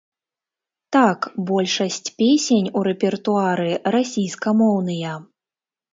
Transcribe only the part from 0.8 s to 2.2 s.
Так, большасць